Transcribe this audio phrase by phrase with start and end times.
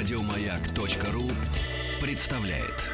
[0.00, 1.30] Радиомаяк.ру
[2.00, 2.86] представляет.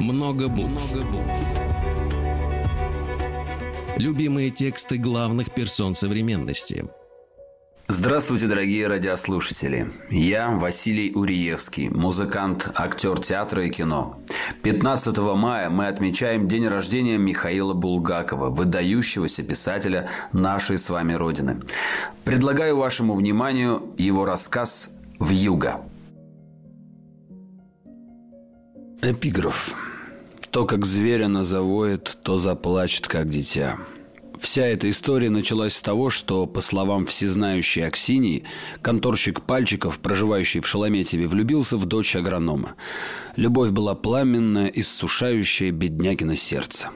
[0.00, 0.92] Много букв.
[0.92, 1.38] Много букв.
[3.96, 6.86] Любимые тексты главных персон современности–
[7.90, 9.88] Здравствуйте, дорогие радиослушатели.
[10.10, 14.20] Я Василий Уриевский, музыкант, актер театра и кино.
[14.62, 21.60] 15 мая мы отмечаем день рождения Михаила Булгакова, выдающегося писателя нашей с вами Родины.
[22.24, 24.90] Предлагаю вашему вниманию его рассказ
[25.20, 25.80] «Вьюга».
[29.00, 29.74] Эпиграф.
[30.50, 33.76] То, как зверя назовоет, то заплачет, как дитя.
[34.40, 38.44] Вся эта история началась с того, что, по словам всезнающей Аксинии,
[38.82, 42.74] конторщик Пальчиков, проживающий в Шалометьеве, влюбился в дочь агронома.
[43.36, 46.90] Любовь была пламенная, иссушающая беднягина сердце.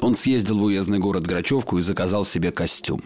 [0.00, 3.02] Он съездил в уездный город Грачевку и заказал себе костюм.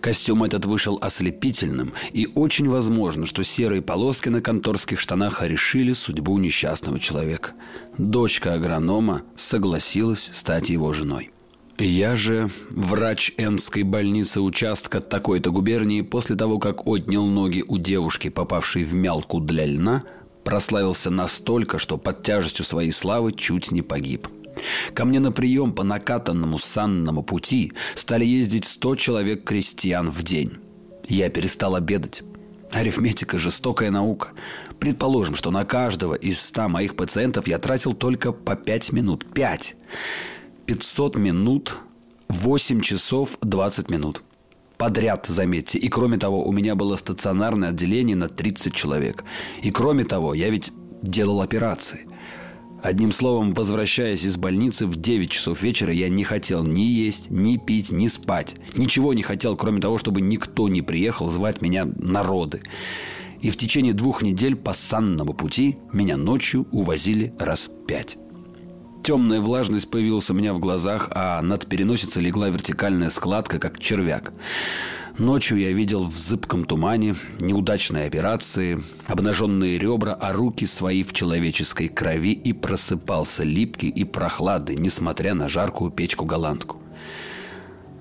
[0.00, 6.36] Костюм этот вышел ослепительным, и очень возможно, что серые полоски на конторских штанах решили судьбу
[6.38, 7.52] несчастного человека.
[7.96, 11.31] Дочка агронома согласилась стать его женой.
[11.78, 18.28] Я же врач Энской больницы участка такой-то губернии после того, как отнял ноги у девушки,
[18.28, 20.04] попавшей в мялку для льна,
[20.44, 24.28] прославился настолько, что под тяжестью своей славы чуть не погиб.
[24.94, 30.52] Ко мне на прием по накатанному санному пути стали ездить 100 человек крестьян в день.
[31.08, 32.22] Я перестал обедать.
[32.70, 34.28] Арифметика– жестокая наука.
[34.78, 39.26] Предположим, что на каждого из 100 моих пациентов я тратил только по 5 минут.
[39.32, 39.76] 5!
[40.66, 41.76] 500 минут,
[42.28, 44.22] 8 часов 20 минут.
[44.78, 45.78] Подряд, заметьте.
[45.78, 49.24] И кроме того, у меня было стационарное отделение на 30 человек.
[49.62, 52.06] И кроме того, я ведь делал операции.
[52.82, 57.56] Одним словом, возвращаясь из больницы в 9 часов вечера, я не хотел ни есть, ни
[57.56, 58.56] пить, ни спать.
[58.76, 62.62] Ничего не хотел, кроме того, чтобы никто не приехал звать меня народы.
[63.40, 68.18] И в течение двух недель по санному пути меня ночью увозили раз пять.
[69.02, 74.32] Темная влажность появилась у меня в глазах, а над переносицей легла вертикальная складка, как червяк.
[75.18, 81.88] Ночью я видел в зыбком тумане неудачные операции, обнаженные ребра, а руки свои в человеческой
[81.88, 86.78] крови и просыпался липкий и прохладный, несмотря на жаркую печку-голландку.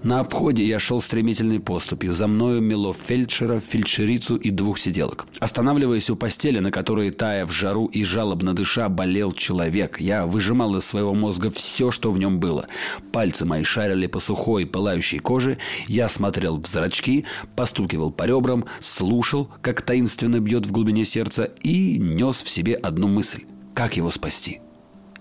[0.03, 2.11] На обходе я шел стремительной поступью.
[2.11, 5.27] За мною мело фельдшера, фельдшерицу и двух сиделок.
[5.39, 10.75] Останавливаясь у постели, на которой, тая в жару и жалобно дыша, болел человек, я выжимал
[10.75, 12.65] из своего мозга все, что в нем было.
[13.11, 15.59] Пальцы мои шарили по сухой, пылающей коже.
[15.87, 17.25] Я смотрел в зрачки,
[17.55, 23.07] постукивал по ребрам, слушал, как таинственно бьет в глубине сердца и нес в себе одну
[23.07, 23.43] мысль.
[23.75, 24.61] Как его спасти?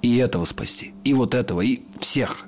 [0.00, 2.46] И этого спасти, и вот этого, и всех.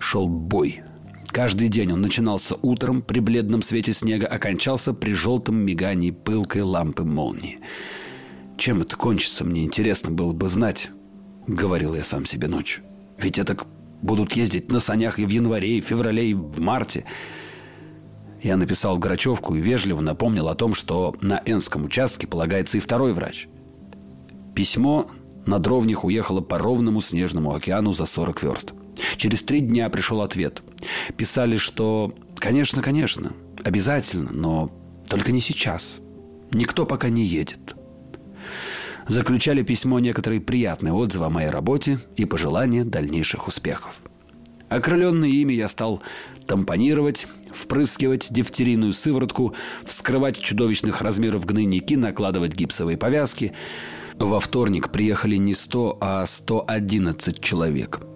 [0.00, 0.82] Шел бой.
[1.30, 7.04] Каждый день он начинался утром при бледном свете снега, окончался при желтом мигании пылкой лампы
[7.04, 7.60] молнии.
[8.56, 10.90] Чем это кончится, мне интересно было бы знать,
[11.46, 12.82] говорил я сам себе ночью.
[13.16, 13.56] Ведь это
[14.02, 17.04] будут ездить на санях и в январе, и в феврале, и в марте.
[18.42, 22.80] Я написал в Грачевку и вежливо напомнил о том, что на Энском участке полагается и
[22.80, 23.46] второй врач.
[24.54, 25.08] Письмо
[25.46, 28.72] на дровних уехало по ровному снежному океану за 40 верст.
[29.16, 30.62] Через три дня пришел ответ.
[31.16, 34.72] Писали, что «Конечно, конечно, обязательно, но
[35.08, 36.00] только не сейчас.
[36.52, 37.76] Никто пока не едет».
[39.08, 44.00] Заключали письмо некоторые приятные отзывы о моей работе и пожелания дальнейших успехов.
[44.68, 46.00] Окрыленный ими я стал
[46.46, 53.52] тампонировать, впрыскивать дифтерийную сыворотку, вскрывать чудовищных размеров гнойники, накладывать гипсовые повязки.
[54.16, 58.00] Во вторник приехали не 100, а 111 человек–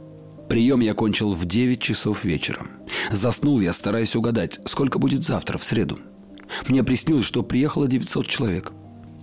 [0.55, 2.65] Прием я кончил в 9 часов вечера.
[3.11, 5.99] Заснул я, стараясь угадать, сколько будет завтра, в среду.
[6.69, 8.73] Мне приснилось, что приехало 900 человек.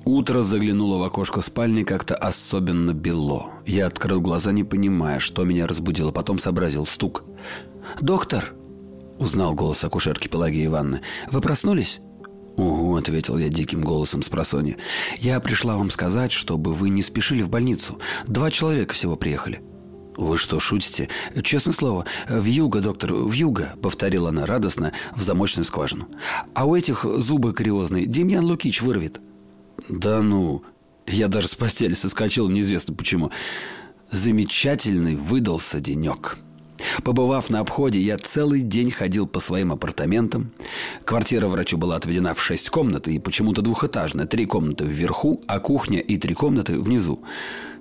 [0.04, 3.46] Утро заглянуло в окошко спальни как-то особенно бело.
[3.66, 6.12] Я открыл глаза, не понимая, что меня разбудило.
[6.12, 7.24] Потом сообразил стук.
[8.02, 8.54] «Доктор!»–
[9.18, 11.00] узнал голос акушерки Пелагии Ивановны.
[11.32, 12.02] «Вы проснулись?»
[12.58, 14.76] «Угу»,— ответил я диким голосом с просонья.
[15.18, 18.00] «Я пришла вам сказать, чтобы вы не спешили в больницу.
[18.28, 19.62] Два человека всего приехали».
[20.18, 21.10] «Вы что, шутите?
[21.44, 26.08] Честное слово, в юго, доктор, в юго»,— повторила она радостно в замочную скважину.
[26.54, 29.20] «А у этих зубы кариозные Демьян Лукич вырвет».
[29.88, 30.64] «Да ну...»
[31.08, 33.32] Я даже с постели соскочил, неизвестно почему.
[34.12, 36.38] Замечательный выдался денек.
[37.04, 40.52] Побывав на обходе, я целый день ходил по своим апартаментам.
[41.06, 44.26] Квартира врачу была отведена в шесть комнат и почему-то двухэтажная.
[44.26, 47.24] Три комнаты вверху, а кухня и три комнаты внизу.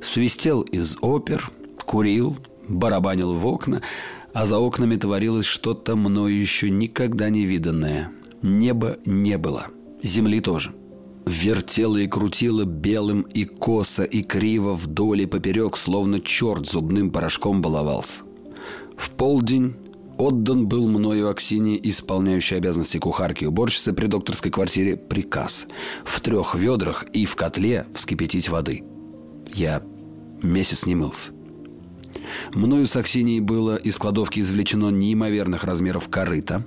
[0.02, 1.50] Свистел из опер,
[1.84, 2.36] курил,
[2.68, 3.82] барабанил в окна,
[4.32, 8.12] А за окнами творилось что-то мною еще никогда не виданное.
[8.42, 9.66] Неба не было.
[10.02, 10.72] Земли тоже.
[11.26, 17.60] Вертело и крутило белым и косо, и криво вдоль и поперек, словно черт зубным порошком
[17.60, 18.22] баловался.
[18.96, 19.74] В полдень
[20.16, 25.66] отдан был мною Аксине, исполняющей обязанности кухарки и уборщицы при докторской квартире, приказ
[26.04, 28.84] в трех ведрах и в котле вскипятить воды.
[29.54, 29.82] Я
[30.42, 31.32] месяц не мылся.
[32.54, 36.64] Мною с Аксиньей было из кладовки извлечено неимоверных размеров корыто.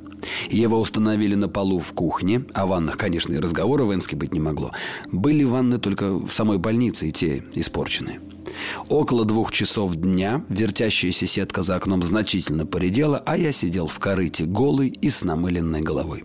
[0.50, 4.34] Его установили на полу в кухне, а в ваннах, конечно, и разговора в Энске быть
[4.34, 4.72] не могло.
[5.12, 8.20] Были ванны только в самой больнице, и те испорченные.
[8.90, 14.46] Около двух часов дня вертящаяся сетка за окном значительно поредела, а я сидел в корыте
[14.46, 16.24] голый и с намыленной головой.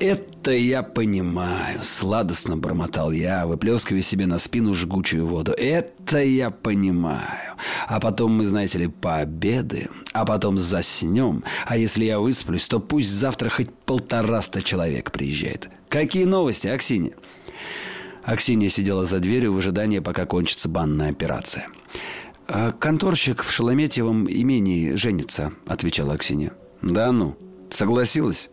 [0.00, 5.52] «Это я понимаю»,— сладостно бормотал я, выплескивая себе на спину жгучую воду.
[5.52, 7.56] «Это я понимаю.
[7.88, 11.42] А потом мы, знаете ли, пообедаем, а потом заснем.
[11.66, 15.68] А если я высплюсь, то пусть завтра хоть полтораста человек приезжает.
[15.88, 17.14] Какие новости, Аксинья?»
[18.22, 21.66] Аксинья сидела за дверью в ожидании, пока кончится банная операция.
[22.46, 26.52] «А «Конторщик в Шелометьевом имении женится»,— отвечала Аксинья.
[26.82, 27.36] «Да ну?»
[27.70, 28.50] Согласилась?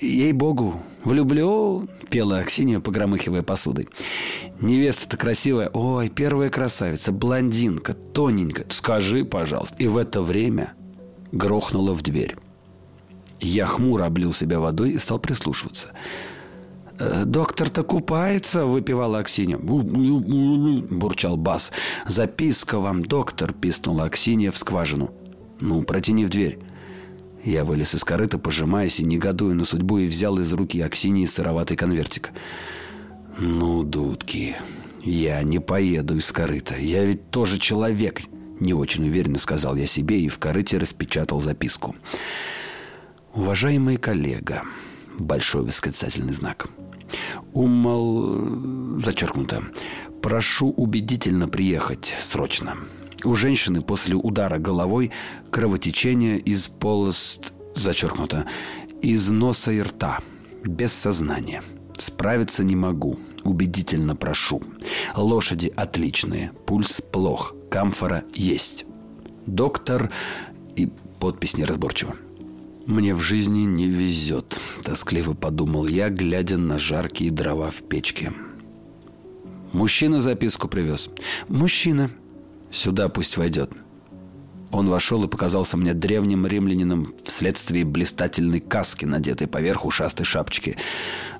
[0.00, 0.74] Ей-богу,
[1.04, 3.88] влюблю, пела Аксинья, погромыхивая посудой.
[4.60, 5.68] Невеста-то красивая.
[5.72, 8.66] Ой, первая красавица, блондинка, тоненькая.
[8.70, 9.76] Скажи, пожалуйста.
[9.78, 10.74] И в это время
[11.32, 12.36] грохнула в дверь.
[13.40, 15.88] Я хмуро облил себя водой и стал прислушиваться.
[16.98, 19.58] «Э, «Доктор-то купается»,— выпивала Аксинья.
[19.58, 21.72] бурчал Бас.
[22.06, 25.10] «Записка вам, доктор»,— писнула Аксинья в скважину.
[25.60, 26.60] «Ну, протяни в дверь».
[27.44, 31.76] Я вылез из корыта, пожимаясь и негодуя на судьбу, и взял из руки Аксинии сыроватый
[31.76, 32.30] конвертик.
[33.38, 34.56] «Ну, дудки,
[35.02, 36.76] я не поеду из корыта.
[36.76, 38.20] Я ведь тоже человек»,—
[38.60, 41.96] не очень уверенно сказал я себе и в корыте распечатал записку.
[43.34, 44.62] «Уважаемый коллега»,—
[45.18, 46.68] большой восклицательный знак,
[47.52, 49.64] «умол...» зачеркнуто.
[50.20, 52.76] «Прошу убедительно приехать срочно».
[53.24, 55.10] У женщины после удара головой
[55.50, 58.46] кровотечение из полост, зачеркнуто,
[59.00, 60.18] из носа и рта,
[60.64, 61.62] без сознания.
[61.98, 64.62] Справиться не могу, убедительно прошу.
[65.14, 68.86] Лошади отличные, пульс плох, камфора есть.
[69.46, 70.10] Доктор
[70.74, 70.90] и
[71.20, 72.16] подпись неразборчива.
[72.86, 78.32] «Мне в жизни не везет»,– тоскливо подумал я, глядя на жаркие дрова в печке.
[79.72, 81.08] Мужчина записку привез.
[81.48, 82.10] «Мужчина»,
[82.72, 83.72] Сюда пусть войдет.
[84.70, 90.78] Он вошел и показался мне древним римлянином вследствие блистательной каски, надетой поверх ушастой шапочки.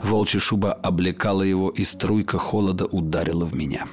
[0.03, 3.87] Волчья шуба облекала его, и струйка холода ударила в меня.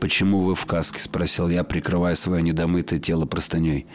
[0.00, 3.86] «Почему вы в каске?»– спросил я, прикрывая свое недомытое тело простыней.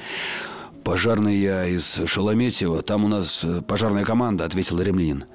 [0.83, 2.83] «Пожарный я из Шалометьева.
[2.83, 5.25] Там у нас пожарная команда»,– ответил римлянин.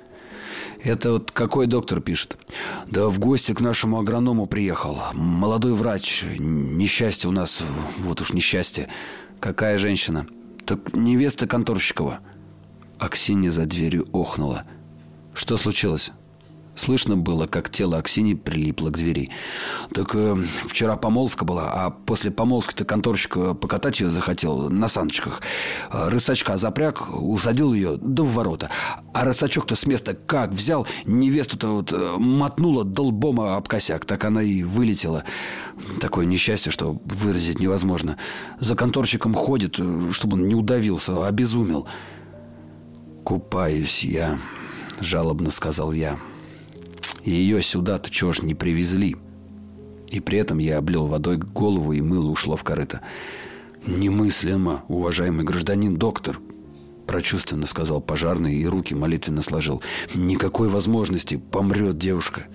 [0.82, 2.38] Это вот какой доктор пишет?
[2.86, 4.98] Да в гости к нашему агроному приехал.
[5.12, 6.25] Молодой врач.
[6.38, 7.62] Несчастье у нас.
[7.98, 8.88] Вот уж несчастье.
[9.40, 10.26] Какая женщина?
[10.64, 12.20] Так невеста Конторщикова.
[12.98, 14.64] Аксинья за дверью охнула.
[15.34, 16.12] Что случилось?
[16.78, 19.30] Слышно было, как тело Аксини прилипло к двери.
[19.92, 25.42] Так э, вчера помолвка была, а после помолвки-то конторщик э, покатать ее захотел на саночках.
[25.90, 28.70] Э, рысачка запряг, усадил ее, да ворота.
[29.12, 34.04] А рысачок-то с места как взял, невесту-то вот э, мотнула долбом об косяк.
[34.04, 35.25] Так она и вылетела.
[36.00, 38.18] Такое несчастье, что выразить невозможно.
[38.61, 39.80] За конторщиком ходит,
[40.12, 41.88] чтобы он не удавился, обезумел.
[43.25, 44.38] «Купаюсь я»,—
[45.00, 46.16] жалобно сказал я.
[47.25, 49.16] И ее сюда-то чего ж не привезли?
[50.08, 53.00] И при этом я облил водой голову, и мыло ушло в корыто.
[53.87, 56.40] «Немыслимо, уважаемый гражданин доктор!»
[57.06, 59.82] Прочувственно сказал пожарный и руки молитвенно сложил.
[60.14, 62.46] «Никакой возможности, помрет девушка!»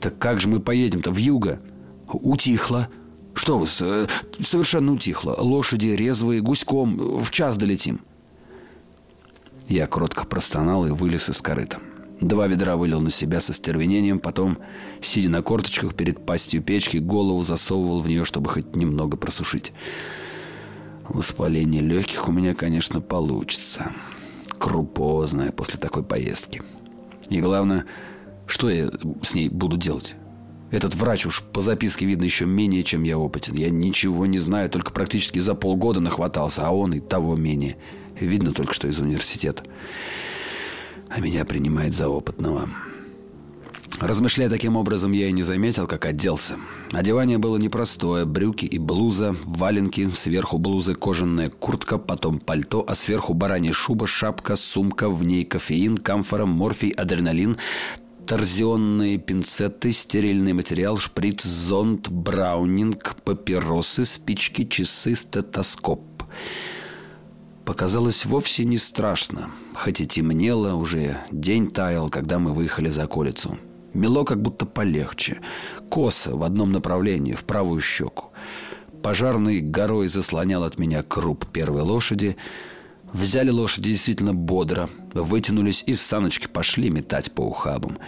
[0.00, 1.60] «Так как же мы поедем-то в юго?»
[2.08, 2.88] «Утихло!»
[3.34, 4.06] «Что вы, э,
[4.40, 5.36] совершенно утихло.
[5.38, 8.00] Лошади резвые, гуськом, в час долетим».
[9.68, 11.78] Я кротко простонал и вылез из корыта.
[12.20, 14.58] Два ведра вылил на себя со стервенением, потом,
[15.00, 19.72] сидя на корточках перед пастью печки, голову засовывал в нее, чтобы хоть немного просушить.
[21.08, 23.92] Воспаление легких у меня, конечно, получится.
[24.58, 26.60] Крупозное после такой поездки.
[27.30, 27.84] И главное,
[28.46, 28.90] что я
[29.22, 30.16] с ней буду делать?
[30.72, 33.54] Этот врач уж по записке видно еще менее, чем я опытен.
[33.54, 37.76] Я ничего не знаю, только практически за полгода нахватался, а он и того менее.
[38.18, 39.62] Видно только, что из университета
[41.10, 42.68] а меня принимает за опытного.
[44.00, 46.56] Размышляя таким образом, я и не заметил, как оделся.
[46.92, 48.26] Одевание было непростое.
[48.26, 54.54] Брюки и блуза, валенки, сверху блузы кожаная куртка, потом пальто, а сверху баранья шуба, шапка,
[54.54, 57.56] сумка, в ней кофеин, камфора, морфий, адреналин,
[58.24, 66.22] торзионные пинцеты, стерильный материал, шприц, зонт, браунинг, папиросы, спички, часы, стетоскоп.
[67.64, 73.58] Показалось вовсе не страшно, хоть и темнело, уже день таял, когда мы выехали за околицу.
[73.94, 75.38] Мело как будто полегче.
[75.88, 78.26] Косо в одном направлении, в правую щеку.
[79.02, 82.36] Пожарный горой заслонял от меня круп первой лошади.
[83.12, 84.90] Взяли лошади действительно бодро.
[85.14, 87.98] Вытянулись и саночки пошли метать по ухабам.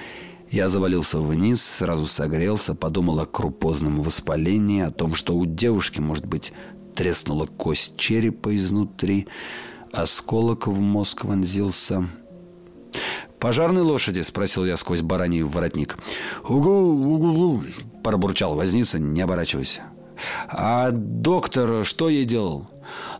[0.50, 6.27] Я завалился вниз, сразу согрелся, подумал о крупозном воспалении, о том, что у девушки, может
[6.27, 6.53] быть,
[6.97, 9.29] треснула кость черепа изнутри,
[9.92, 12.06] осколок в мозг вонзился.
[13.38, 15.97] «Пожарные лошади?»– спросил я сквозь бараний воротник.
[16.47, 17.62] «Угу, угу,–
[18.04, 19.80] пробурчал возница, не оборачиваясь.
[20.49, 22.68] «А доктор что ей делал?»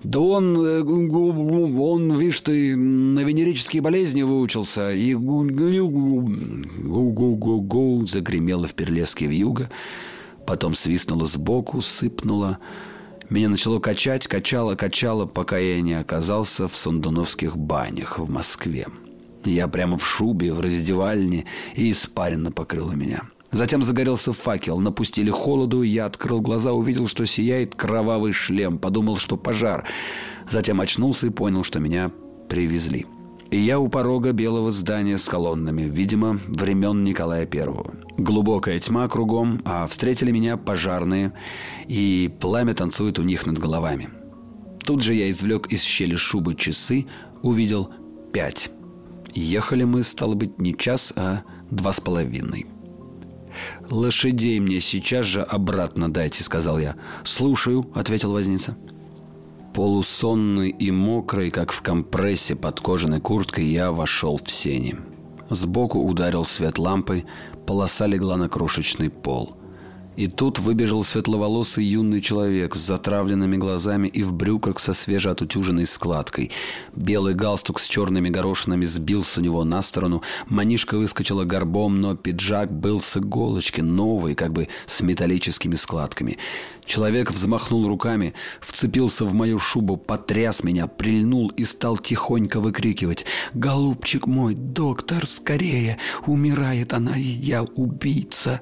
[0.03, 6.27] «Да он, э, он, видишь ты, на венерические болезни выучился и гу-гу-гу-гу
[8.07, 9.71] загремело в перлеске вьюга,
[10.45, 12.59] потом свистнуло сбоку, сыпнуло.
[13.31, 18.89] Меня начало качать, качало, качало, пока я не оказался в Сундуновских банях в Москве.
[19.45, 21.47] Я прямо в шубе, в раздевальне,
[21.77, 23.23] и испаренно покрыла меня.
[23.53, 29.37] Затем загорелся факел, напустили холоду, я открыл глаза, увидел, что сияет кровавый шлем, подумал, что
[29.37, 29.87] пожар.
[30.51, 32.11] Затем очнулся и понял, что меня
[32.49, 33.07] привезли.
[33.51, 37.95] И я у порога белого здания с колоннами, видимо, времен Николая Первого.
[38.17, 41.33] Глубокая тьма кругом, а встретили меня пожарные,
[41.89, 44.09] и пламя танцует у них над головами.
[44.85, 47.07] Тут же я извлек из щели шубы часы,
[47.43, 47.91] увидел
[48.33, 48.71] пять.
[49.35, 52.67] Ехали мы, стало быть, не час, а два с половиной.
[53.91, 56.95] «Лошадей мне сейчас же обратно дайте»,— сказал я.
[57.25, 58.77] «Слушаю»,— ответил возница.
[59.75, 64.97] Полусонный и мокрый, как в компрессе под кожаной курткой, я вошел в сени.
[65.49, 67.25] Сбоку ударил свет лампы,
[67.67, 69.57] полоса легла на крошечный пол.
[70.21, 76.51] И тут выбежал светловолосый юный человек с затравленными глазами и в брюках со свежеотутюженной складкой.
[76.95, 80.21] Белый галстук с черными горошинами сбился у него на сторону.
[80.47, 86.37] Манишка выскочила горбом, но пиджак был с иголочки, новый, как бы с металлическими складками.
[86.85, 93.25] Человек взмахнул руками, вцепился в мою шубу, потряс меня, прильнул и стал тихонько выкрикивать
[93.55, 95.97] «Голубчик мой, доктор, скорее!
[96.27, 98.61] Умирает она, и я убийца!»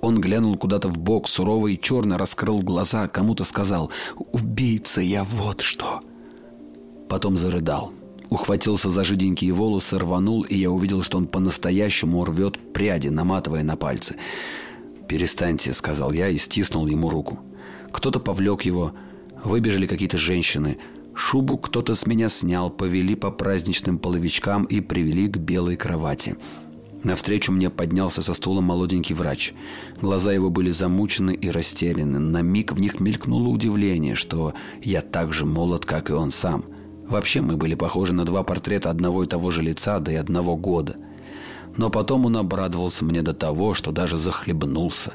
[0.00, 3.90] Он глянул куда-то в бок, суровый и черно раскрыл глаза, кому-то сказал
[4.32, 6.00] «Убийца я, вот что!»
[7.08, 7.92] Потом зарыдал.
[8.28, 13.76] Ухватился за жиденькие волосы, рванул, и я увидел, что он по-настоящему рвет пряди, наматывая на
[13.76, 14.16] пальцы.
[15.08, 17.38] «Перестаньте»,— сказал я и стиснул ему руку.
[17.92, 18.92] Кто-то повлек его,
[19.44, 20.78] выбежали какие-то женщины.
[21.14, 26.36] Шубу кто-то с меня снял, повели по праздничным половичкам и привели к белой кровати.
[27.02, 29.52] Навстречу мне поднялся со стула молоденький врач.
[30.00, 32.18] Глаза его были замучены и растеряны.
[32.18, 36.64] На миг в них мелькнуло удивление, что я так же молод, как и он сам.
[37.08, 40.56] Вообще мы были похожи на два портрета одного и того же лица, да и одного
[40.56, 40.96] года.
[41.76, 45.12] Но потом он обрадовался мне до того, что даже захлебнулся.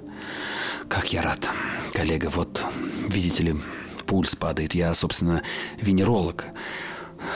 [0.88, 1.50] Как я рад.
[1.94, 2.64] Коллега, вот,
[3.10, 3.56] видите ли,
[4.06, 4.76] пульс падает.
[4.76, 5.42] Я, собственно,
[5.82, 6.46] венеролог.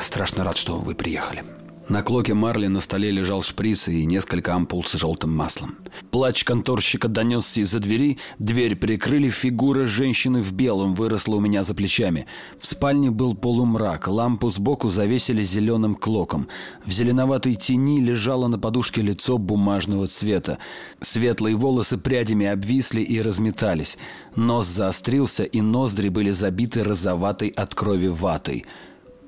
[0.01, 1.43] Страшно рад, что вы приехали.
[1.87, 5.77] На клоке марли на столе лежал шприц и несколько ампул с желтым маслом.
[6.09, 11.75] Плач конторщика донесся из-за двери, дверь прикрыли, фигура женщины в белом выросла у меня за
[11.75, 12.25] плечами.
[12.59, 16.47] В спальне был полумрак, лампу сбоку завесили зеленым клоком.
[16.85, 20.57] В зеленоватой тени лежало на подушке лицо бумажного цвета.
[21.01, 23.99] Светлые волосы прядями обвисли и разметались.
[24.35, 28.65] Нос заострился, и ноздри были забиты розоватой от крови ватой.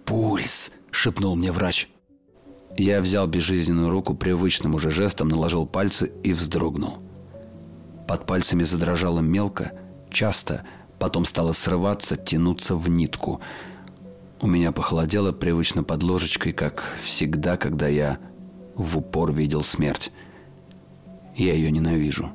[0.05, 1.87] «Пульс!»— шепнул мне врач.
[2.77, 6.99] Я взял безжизненную руку, привычным уже жестом наложил пальцы и вздрогнул.
[8.07, 9.71] Под пальцами задрожало мелко,
[10.11, 10.63] часто,
[10.99, 13.41] потом стало срываться, тянуться в нитку.
[14.39, 18.19] У меня похолодело привычно под ложечкой, как всегда, когда я
[18.75, 20.11] в упор видел смерть.
[21.35, 22.31] Я ее ненавижу.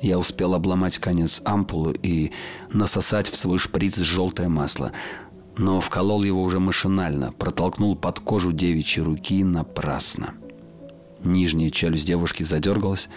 [0.00, 2.30] Я успел обломать конец ампулы и
[2.72, 4.92] насосать в свой шприц желтое масло–
[5.56, 10.34] но вколол его уже машинально, протолкнул под кожу девичьей руки напрасно.
[11.22, 13.08] Нижняя челюсть девушки задергалась,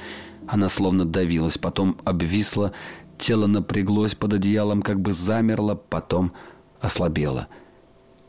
[0.48, 2.74] она словно давилась, потом обвисла,
[3.18, 6.32] тело напряглось под одеялом, как бы замерло, потом
[6.80, 7.48] ослабело.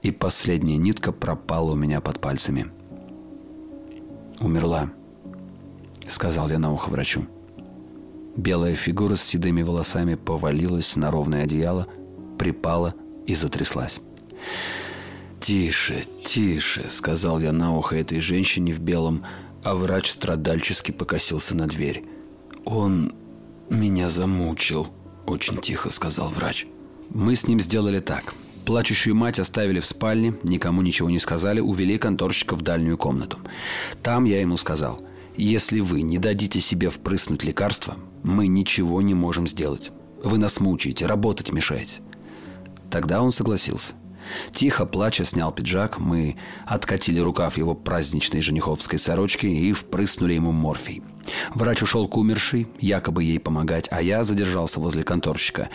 [0.02, 2.70] И последняя нитка пропала у меня под пальцами.
[4.40, 4.90] Умерла.—
[6.08, 7.26] сказал я на ухо врачу.
[8.36, 11.86] Белая фигура с седыми волосами повалилась на ровное одеяло,
[12.38, 12.94] припала
[13.28, 14.00] и затряслась.
[15.38, 19.22] «Тише, тише»,— сказал я на ухо этой женщине в белом,
[19.62, 22.04] а врач страдальчески покосился на дверь.
[22.64, 23.12] «Он
[23.70, 24.88] меня замучил»,—
[25.26, 26.66] очень тихо сказал врач.
[27.10, 28.34] Мы с ним сделали так.
[28.64, 33.38] Плачущую мать оставили в спальне, никому ничего не сказали, увели конторщика в дальнюю комнату.
[34.02, 35.00] Там я ему сказал,
[35.36, 39.90] если вы не дадите себе впрыснуть лекарство, мы ничего не можем сделать.
[40.22, 42.02] Вы нас мучаете, работать мешаете.
[42.90, 43.94] Тогда он согласился.
[44.52, 51.02] Тихо, плача, снял пиджак, мы откатили рукав его праздничной жениховской сорочки и впрыснули ему морфий.
[51.54, 55.70] Врач ушел к умершей, якобы ей помогать, а я задержался возле конторщика.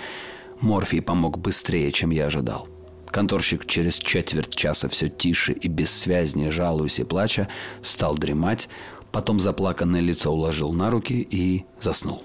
[0.62, 2.68] Морфий помог быстрее, чем я ожидал.
[3.08, 7.48] Конторщик через четверть часа все тише и бессвязнее, жалуясь и плача,
[7.84, 8.70] стал дремать,
[9.12, 12.24] потом заплаканное лицо уложил на руки и заснул.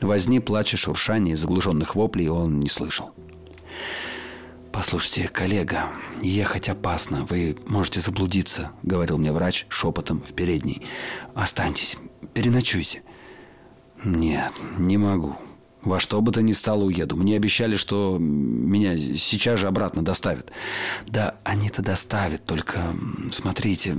[0.00, 3.10] Возни, плача, шуршания и заглушенных воплей он не слышал.
[4.72, 5.88] «Послушайте, коллега,
[6.22, 10.82] ехать опасно, вы можете заблудиться»,— говорил мне врач шепотом в передней.
[11.34, 11.96] «Останьтесь,
[12.34, 13.02] переночуйте».
[14.04, 15.36] «Нет, не могу.
[15.82, 17.16] Во что бы то ни стало уеду.
[17.16, 20.52] Мне обещали, что меня сейчас же обратно доставят».
[21.06, 22.94] «Да они-то доставят, только
[23.32, 23.98] смотрите,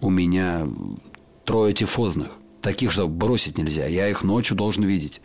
[0.00, 0.68] у меня
[1.44, 2.28] трое тифозных,
[2.62, 3.86] таких, что бросить нельзя.
[3.86, 5.20] Я их ночью должен видеть.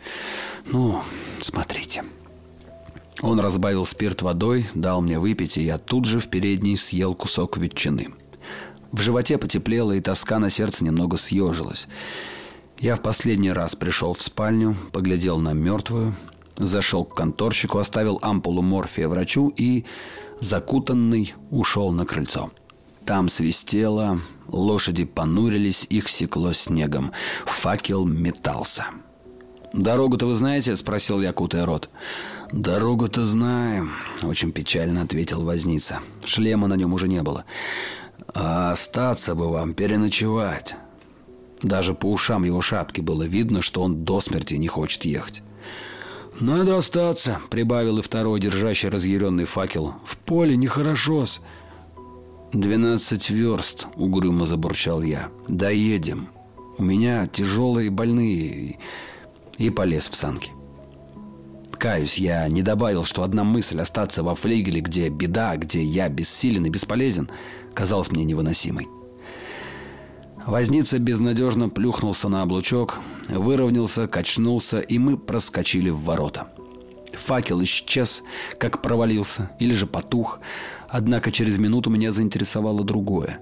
[0.66, 1.00] Ну,
[1.40, 2.02] смотрите».
[3.24, 7.56] Он разбавил спирт водой, дал мне выпить, и я тут же в передней съел кусок
[7.56, 8.08] ветчины.
[8.92, 11.88] В животе потеплело, и тоска на сердце немного съежилась.
[12.78, 16.14] Я в последний раз пришел в спальню, поглядел на мертвую,
[16.56, 19.86] зашел к конторщику, оставил ампулу морфия врачу и,
[20.40, 22.50] закутанный, ушел на крыльцо.
[23.06, 27.12] Там свистело, лошади понурились, их секло снегом.
[27.46, 28.84] Факел метался.
[29.74, 31.90] «Дорогу-то вы знаете?»– спросил я, кутая рот.
[32.52, 33.90] «Дорогу-то знаем»,–
[34.22, 35.98] очень печально ответил возница.
[36.24, 37.44] Шлема на нем уже не было.
[38.32, 40.76] «А остаться бы вам, переночевать».
[41.60, 45.42] Даже по ушам его шапки было видно, что он до смерти не хочет ехать.
[46.38, 49.94] «Надо остаться»,— прибавил и второй, держащий разъяренный факел.
[50.04, 51.42] «В поле нехорошо-с».
[52.52, 55.30] «Двенадцать верст»,— угрюмо забурчал я.
[55.48, 56.28] «Доедем.
[56.78, 58.78] У меня тяжелые больные».
[59.58, 60.50] И полез в санки.
[61.72, 66.64] Каюсь, я не добавил, что одна мысль остаться во флигеле, где беда, где я бессилен
[66.66, 67.28] и бесполезен,
[67.74, 68.88] казалась мне невыносимой.
[70.46, 76.48] Возница безнадежно плюхнулся на облучок, выровнялся, качнулся, и мы проскочили в ворота.
[77.14, 78.22] Факел исчез,
[78.58, 80.40] как провалился, или же потух,
[80.88, 83.40] однако через минуту меня заинтересовало другое.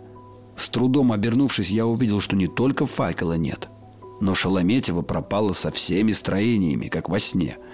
[0.56, 3.68] С трудом обернувшись, я увидел, что не только факела нет,
[4.22, 7.58] но Шалометьева пропала со всеми строениями, как во сне–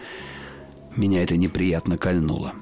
[0.99, 2.55] меня это неприятно кольнуло.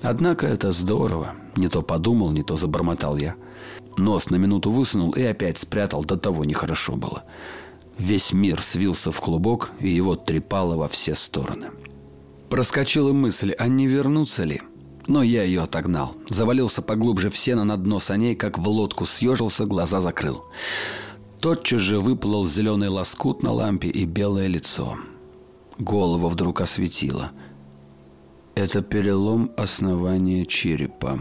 [0.00, 1.34] Однако это здорово.
[1.54, 3.34] Не то подумал, не то забормотал я.
[3.98, 7.24] Нос на минуту высунул и опять спрятал, до того нехорошо было.
[7.98, 11.66] Весь мир свился в клубок, и его трепало во все стороны.
[12.48, 14.62] Проскочила мысль, а не вернуться ли?
[15.06, 16.14] Но я ее отогнал.
[16.30, 20.46] Завалился поглубже в сено на дно саней, как в лодку съежился, глаза закрыл.
[21.40, 24.98] Тотчас же выплыл зеленый лоскут на лампе и белое лицо.
[25.78, 27.30] Голову вдруг осветило.
[28.56, 31.20] Это перелом основания черепа.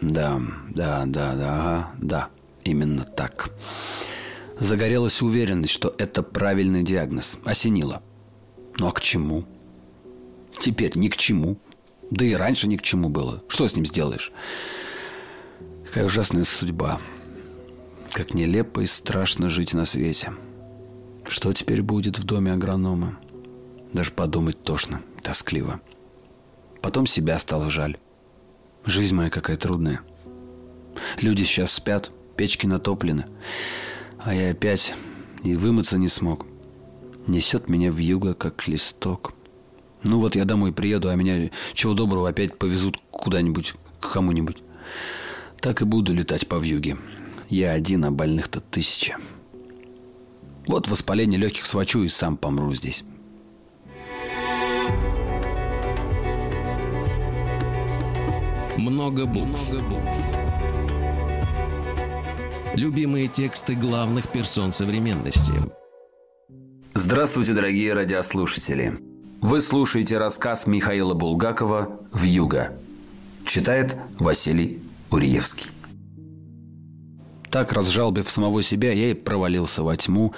[0.00, 2.28] Да, да, да, да, ага, да,
[2.62, 3.50] именно так.
[4.60, 7.36] Загорелась уверенность, что это правильный диагноз.
[7.44, 8.00] Осенило.
[8.78, 9.44] Ну а к чему?
[10.52, 11.56] Теперь ни к чему.
[12.12, 13.42] Да и раньше ни к чему было.
[13.48, 14.30] Что с ним сделаешь?
[15.84, 17.00] Какая ужасная судьба.
[18.12, 20.32] Как нелепо и страшно жить на свете.
[21.26, 23.18] Что теперь будет в доме агронома?
[23.94, 25.80] Даже подумать тошно, тоскливо.
[26.82, 27.96] Потом себя стало жаль.
[28.84, 30.02] Жизнь моя какая трудная.
[31.22, 33.26] Люди сейчас спят, печки натоплены.
[34.18, 34.94] А я опять
[35.42, 36.44] и вымыться не смог.
[37.26, 39.32] Несет меня в юго, как листок.
[40.02, 44.58] Ну вот я домой приеду, а меня, чего доброго, опять повезут куда-нибудь, к кому-нибудь.
[45.60, 46.98] Так и буду летать по вьюге.
[47.52, 49.18] Я один, а больных-то тысяча.
[50.66, 53.04] Вот воспаление легких свочу и сам помру здесь.
[58.78, 59.70] Много букв.
[59.70, 60.16] Много букв.
[62.72, 65.52] Любимые тексты главных персон современности.
[66.94, 68.94] Здравствуйте, дорогие радиослушатели.
[69.42, 72.72] Вы слушаете рассказ Михаила Булгакова «Вьюга».
[73.44, 75.70] Читает Василий Уриевский.
[77.52, 80.32] Так, разжалбив самого себя, я и провалился во тьму,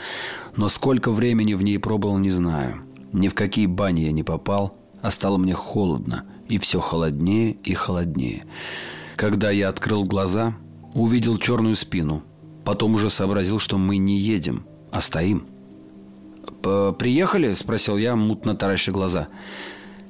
[0.56, 2.82] но сколько времени в ней пробыл, не знаю.
[3.12, 7.72] Ни в какие бани я не попал, а стало мне холодно, и все холоднее и
[7.72, 8.44] холоднее.
[9.14, 10.56] Когда я открыл глаза,
[10.92, 12.24] увидел черную спину.
[12.64, 15.46] Потом уже сообразил, что мы не едем, а стоим.
[16.98, 19.28] «Приехали?»– спросил я, мутно тараща глаза.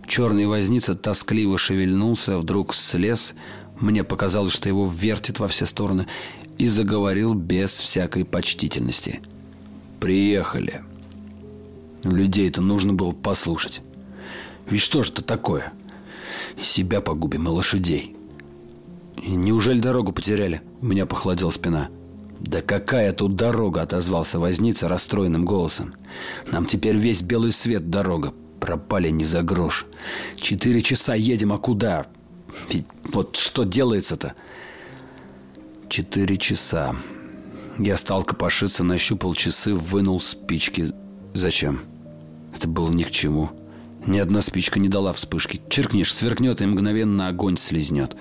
[0.06, 3.34] Черный возница тоскливо шевельнулся, вдруг слез.
[3.80, 6.06] Мне показалось, что его вертит во все стороны
[6.58, 9.20] и заговорил без всякой почтительности.
[10.00, 10.82] «Приехали.
[12.04, 13.80] Людей-то нужно было послушать.
[14.66, 15.72] Ведь что же это такое?
[16.62, 18.16] Себя погубим и лошадей».
[19.26, 21.88] «Неужели дорогу потеряли?» У меня похолодела спина.
[22.40, 25.94] «Да какая тут дорога?»– отозвался возница расстроенным голосом.
[26.50, 28.34] «Нам теперь весь белый свет дорога.
[28.60, 29.87] Пропали не за грош.
[30.37, 32.06] Четыре часа едем, а куда?
[33.12, 34.34] Вот что делается-то?»
[35.88, 36.96] Четыре часа.
[37.78, 40.86] Я стал копошиться, нащупал часы, вынул спички.
[41.34, 41.82] Зачем?
[42.54, 43.50] Это было ни к чему.
[44.06, 45.60] Ни одна спичка не дала вспышки.
[45.68, 48.16] Черкнешь, сверкнет и мгновенно огонь слезнет.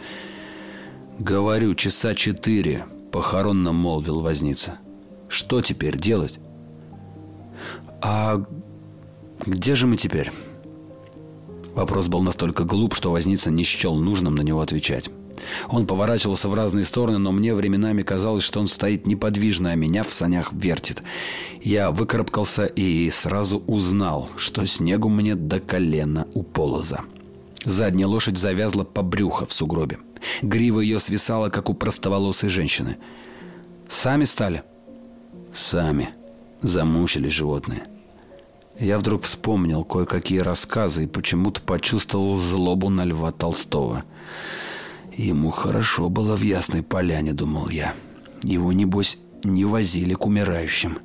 [1.20, 4.78] «Говорю, часа четыре»,— похоронно молвил возница.
[5.28, 6.40] «Что теперь делать?»
[8.02, 8.44] «А
[9.46, 10.32] где же мы теперь?»
[11.76, 15.10] Вопрос был настолько глуп, что возница не счел нужным на него отвечать.
[15.70, 20.04] Он поворачивался в разные стороны, но мне временами казалось, что он стоит неподвижно, а меня
[20.04, 21.04] в санях вертит.
[21.62, 27.02] Я выкарабкался и сразу узнал, что снегу мне до колена у полоза.
[27.66, 30.00] Задняя лошадь завязла по брюхо в сугробе.
[30.42, 32.98] Грива ее свисала, как у простоволосой женщины.
[33.90, 34.64] «Сами стали?»
[35.54, 36.10] «Сами.
[36.62, 37.84] Замучились животные».
[38.80, 44.04] Я вдруг вспомнил кое-какие рассказы и почему-то почувствовал злобу на Льва Толстого–
[45.18, 47.94] Ему хорошо было в Ясной Поляне, думал я.
[48.42, 50.98] Его, небось, не возили к умирающим.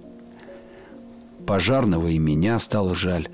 [1.47, 3.29] Пожарного и меня стало жаль.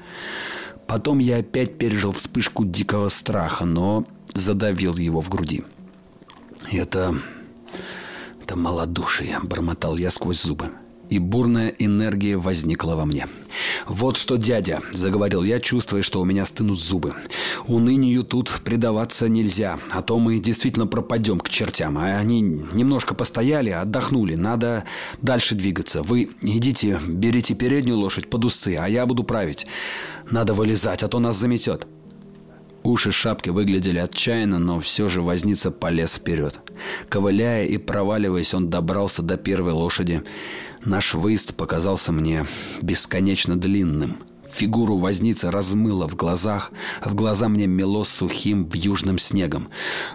[0.87, 5.62] Потом я опять пережил вспышку дикого страха, но задавил его в груди.
[6.70, 7.14] Это...
[8.42, 10.70] это малодушие, бормотал я сквозь зубы
[11.11, 13.27] и бурная энергия возникла во мне.
[13.87, 17.14] «Вот что, дядя»,— заговорил я, чувствуя, что у меня стынут зубы.
[17.67, 21.99] «Унынию тут предаваться нельзя, а то мы действительно пропадем к чертям.
[21.99, 24.85] А они немножко постояли, отдохнули, надо
[25.23, 26.03] дальше двигаться.
[26.03, 29.67] Вы идите, берите переднюю лошадь под усы, а я буду править.
[30.31, 31.87] Надо вылезать, а то нас заметет».
[32.85, 36.61] Уши шапки выглядели отчаянно, но все же возница полез вперед.
[37.09, 40.23] Ковыляя и проваливаясь, он добрался до первой лошади.
[40.85, 42.47] Наш выезд показался мне
[42.83, 44.18] бесконечно длинным.
[44.53, 46.70] Фигуру возницы размыло в глазах,
[47.05, 49.68] в глаза мне мело сухим в южным снегом.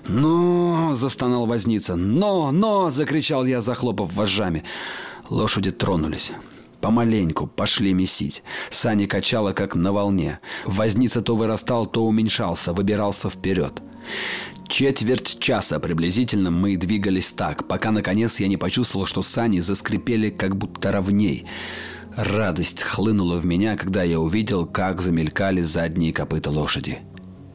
[0.08, 1.96] «Но!»– застонал возница.
[1.96, 2.52] «Но!
[2.52, 4.64] Но!»– закричал я, захлопав вожжами.
[5.30, 6.32] Лошади тронулись.
[6.80, 8.44] Помаленьку пошли месить.
[8.70, 10.40] Сани качало, как на волне.
[10.66, 13.82] Возница то вырастал, то уменьшался, выбирался вперед.
[14.70, 20.56] Четверть часа приблизительно мы двигались так, пока наконец я не почувствовал, что сани заскрипели как
[20.56, 21.48] будто ровней.
[22.16, 27.00] Радость хлынула в меня, когда я увидел, как замелькали задние копыта лошади.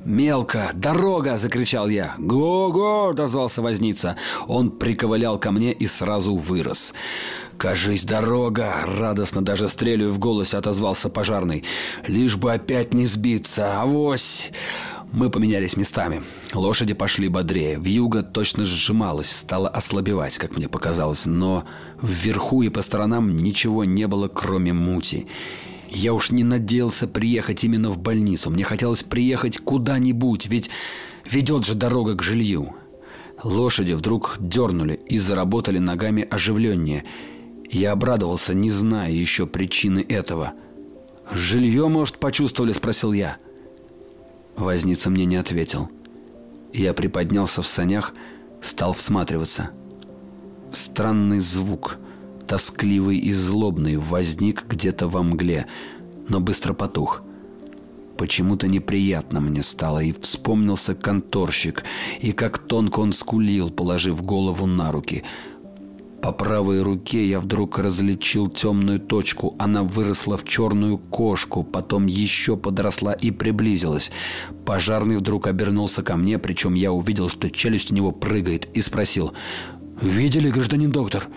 [0.05, 0.70] «Мелко!
[0.74, 2.14] Дорога!»– закричал я.
[2.18, 4.16] «Го-го!»– дозвался возница.
[4.48, 6.94] Он приковылял ко мне и сразу вырос.
[7.57, 11.64] «Кажись, дорога!»– радостно даже стрелю в голосе отозвался пожарный.
[12.07, 13.81] «Лишь бы опять не сбиться!
[13.81, 14.50] Авось!»
[15.14, 16.22] Мы поменялись местами.
[16.55, 17.79] Лошади пошли бодрее.
[17.79, 21.24] Вьюга точно сжималась, стала ослабевать, как мне показалось.
[21.24, 21.64] Но
[22.03, 25.29] вверху и по сторонам ничего не было, кроме мути.
[25.88, 28.50] Я уж не надеялся приехать именно в больницу.
[28.50, 30.68] Мне хотелось приехать куда-нибудь, ведь
[31.24, 32.74] ведет же дорога к жилью.
[33.44, 37.05] Лошади вдруг дернули и заработали ногами оживленнее.
[37.70, 40.55] Я обрадовался, не зная еще причины этого.
[41.33, 43.38] «Жилье, может, почувствовали?»– спросил я.
[44.56, 45.88] Возница мне не ответил.
[46.72, 48.14] Я приподнялся в санях,
[48.60, 49.70] стал всматриваться.
[50.72, 51.98] Странный звук–
[52.46, 55.66] тоскливый и злобный, возник где-то во мгле,
[56.28, 57.22] но быстро потух.
[58.16, 61.82] Почему-то неприятно мне стало, и вспомнился конторщик,
[62.20, 65.24] и как тонко он скулил, положив голову на руки.
[66.24, 69.54] По правой руке я вдруг различил темную точку.
[69.58, 74.10] Она выросла в черную кошку, потом еще подросла и приблизилась.
[74.64, 79.34] Пожарный вдруг обернулся ко мне, причем я увидел, что челюсть у него прыгает, и спросил
[80.00, 81.28] «Видели, гражданин доктор?»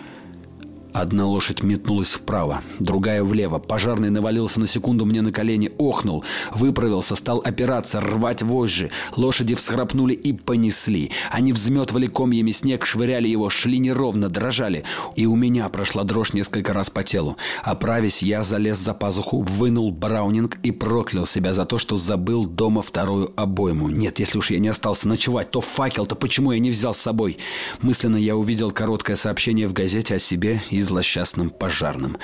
[0.98, 3.60] Одна лошадь метнулась вправо, другая влево.
[3.60, 8.90] Пожарный навалился на секунду мне на колени, охнул, выправился, стал опираться, рвать вожжи.
[9.14, 11.12] Лошади всхрапнули и понесли.
[11.30, 14.82] Они взметывали комьями снег, швыряли его, шли неровно, дрожали.
[15.14, 17.36] И у меня прошла дрожь несколько раз по телу.
[17.62, 22.82] Оправясь, я залез за пазуху, вынул браунинг и проклял себя за то, что забыл дома
[22.82, 23.88] вторую обойму.
[23.88, 26.98] Нет, если уж я не остался ночевать, то факел, то почему я не взял с
[26.98, 27.38] собой?
[27.82, 32.16] Мысленно я увидел короткое сообщение в газете о себе и злосчастном пожарном.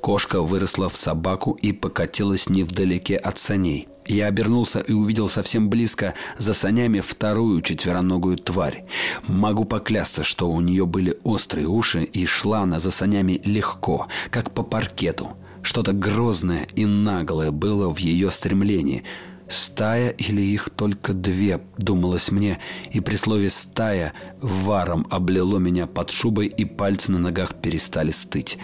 [0.00, 3.88] Кошка выросла в собаку и покатилась невдалеке от саней.
[4.06, 8.84] Я обернулся и увидел совсем близко за санями вторую четвероногую тварь.
[9.26, 14.52] Могу поклясться, что у нее были острые уши и шла она за санями легко, как
[14.52, 15.36] по паркету.
[15.62, 19.04] Что-то грозное и наглое было в ее стремлении–
[19.48, 22.58] Стая или их только две, думалось мне,
[22.90, 28.58] и при слове «стая» варом облило меня под шубой, и пальцы на ногах перестали стыть.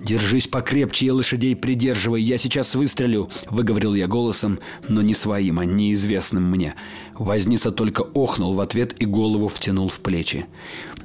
[0.00, 5.64] «Держись покрепче и лошадей придерживай, я сейчас выстрелю»,— выговорил я голосом, но не своим, а
[5.64, 6.76] неизвестным мне.
[7.14, 10.46] Возница только охнул в ответ и голову втянул в плечи.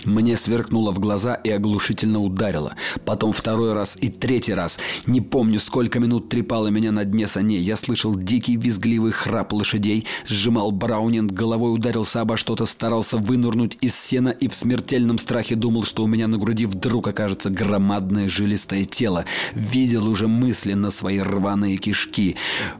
[0.05, 2.75] Мне сверкнуло в глаза и оглушительно ударило.
[3.05, 4.79] Потом второй раз и третий раз.
[5.07, 7.61] Не помню, сколько минут трепало меня на дне саней.
[7.61, 13.95] Я слышал дикий визгливый храп лошадей, сжимал браунинг, головой ударился обо что-то, старался вынурнуть из
[13.95, 18.85] сена и в смертельном страхе думал, что у меня на груди вдруг окажется громадное жилистое
[18.85, 19.25] тело.
[19.53, 22.35] Видел уже мысленно свои рваные кишки.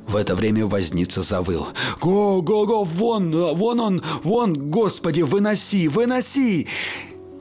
[0.07, 1.67] В это время возница завыл.
[2.01, 6.67] «Го, го, го, вон, вон он, вон, господи, выноси, выноси!»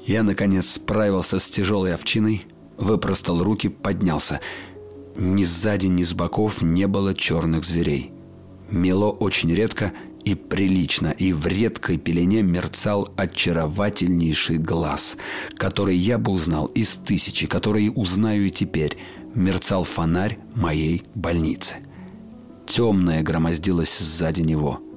[0.04, 2.42] Я, наконец, справился с тяжелой овчиной,
[2.76, 4.40] выпростал руки, поднялся.
[5.16, 8.10] Ни сзади, ни с боков не было черных зверей.
[8.70, 9.92] Мело очень редко
[10.24, 15.16] и прилично, и в редкой пелене мерцал очаровательнейший глаз,
[15.56, 18.96] который я бы узнал из тысячи, которые узнаю и теперь.
[19.34, 21.76] Мерцал фонарь моей больницы.
[22.66, 24.80] Темное громоздилось сзади него–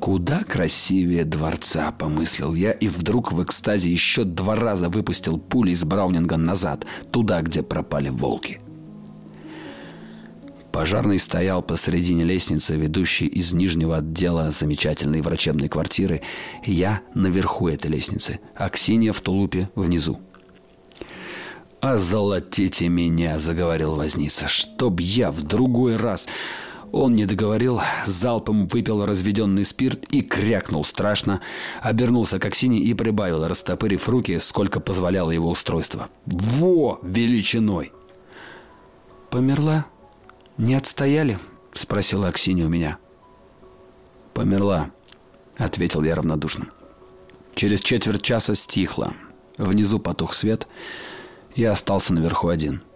[0.00, 5.84] Куда красивее дворца, помыслил я, и вдруг в экстазе еще два раза выпустил пули из
[5.84, 8.60] Браунинга назад, туда, где пропали волки.
[10.72, 16.22] Пожарный стоял посредине лестницы, ведущей из нижнего отдела замечательной врачебной квартиры.
[16.64, 20.18] Я наверху этой лестницы, а Ксения в тулупе внизу.
[21.80, 24.48] «Озолотите меня!»– заговорил возница.
[24.48, 26.26] «Чтоб я в другой раз...»
[26.92, 31.40] Он не договорил, залпом выпил разведенный спирт и крякнул страшно,
[31.80, 36.08] обернулся к Аксине и прибавил, растопырив руки, сколько позволяло его устройство.
[36.26, 36.98] «Во!
[37.02, 37.92] Величиной!»
[39.30, 39.86] «Померла?
[40.58, 41.38] Не отстояли?»–
[41.72, 42.98] спросила Аксинья у меня.
[44.34, 44.90] «Померла»,–
[45.56, 46.66] ответил я равнодушно.
[47.54, 49.12] Через четверть часа стихло.
[49.58, 50.66] Внизу потух свет.
[51.54, 52.82] Я остался наверху один–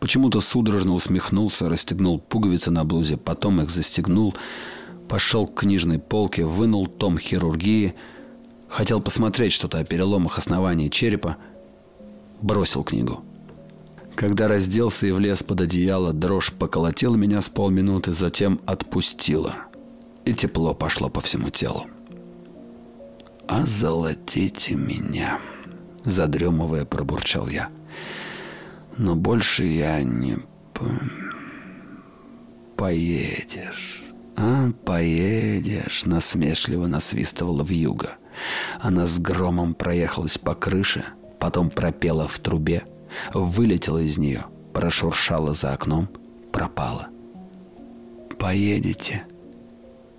[0.00, 4.34] Почему-то судорожно усмехнулся, расстегнул пуговицы на блузе, потом их застегнул,
[5.08, 7.94] пошел к книжной полке, вынул том хирургии,
[8.68, 11.36] хотел посмотреть что-то о переломах основания черепа,
[12.40, 13.24] бросил книгу.
[14.14, 19.54] Когда разделся и влез под одеяло, дрожь поколотила меня с полминуты, затем отпустила.
[20.24, 21.86] И тепло пошло по всему телу.
[23.46, 25.38] «Озолотите меня!»
[26.04, 27.70] Задремывая, пробурчал я.
[28.98, 30.38] Но больше я не...
[30.74, 30.84] По...
[32.76, 34.02] Поедешь.
[34.36, 38.16] А, поедешь, насмешливо насвистывала в юго.
[38.80, 41.04] Она с громом проехалась по крыше,
[41.40, 42.84] потом пропела в трубе,
[43.32, 46.08] вылетела из нее, прошуршала за окном,
[46.52, 47.08] пропала.
[48.38, 49.24] «Поедете,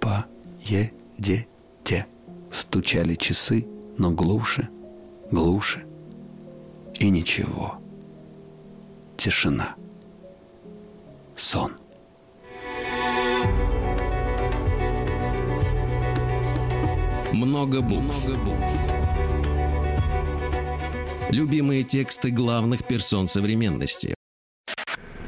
[0.02, 2.08] поедете»,
[2.52, 3.66] стучали часы,
[3.98, 4.68] но глуше,
[5.32, 5.86] глуше
[6.96, 7.79] и ничего
[9.20, 9.76] тишина.
[11.36, 11.74] Сон.
[17.34, 18.28] Много букв.
[18.28, 18.74] Много букв.
[21.30, 24.16] Любимые тексты главных персон современности.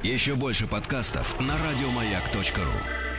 [0.04, 3.11] Еще больше подкастов на радиомаяк.ру.